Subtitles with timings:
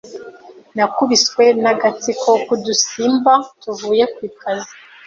[0.75, 4.73] Nakubiswe n'agatsiko k'udusimba tuvuye ku kazi.